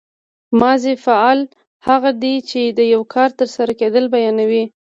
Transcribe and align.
ماضي 0.61 0.93
فعل 1.05 1.39
هغه 1.87 2.11
دی 2.21 2.35
چې 2.49 2.61
د 2.77 2.79
یو 2.93 3.01
کار 3.13 3.29
تر 3.39 3.47
سره 3.55 3.71
کېدل 3.79 4.05
بیانوي. 4.15 4.63